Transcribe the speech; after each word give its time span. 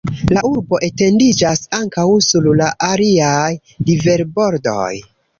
La 0.35 0.41
urbo 0.49 0.77
etendiĝas 0.85 1.59
ankaŭ 1.79 2.05
sur 2.27 2.47
la 2.61 2.69
aliaj 2.87 3.51
riverbordoj. 3.91 4.89